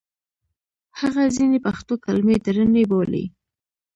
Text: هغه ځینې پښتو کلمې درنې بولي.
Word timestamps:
هغه 0.99 1.23
ځینې 1.35 1.57
پښتو 1.65 1.93
کلمې 2.05 2.35
درنې 2.45 2.83
بولي. 2.91 3.25